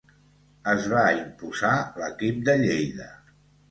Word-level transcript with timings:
Es 0.71 0.87
va 0.93 1.03
imposar 1.19 1.77
l'equip 2.01 2.43
de 2.51 2.61
Lleida. 2.67 3.17